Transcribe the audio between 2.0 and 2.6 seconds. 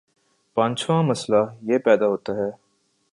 ہوتا ہے